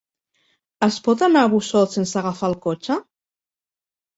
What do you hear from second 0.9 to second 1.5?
pot anar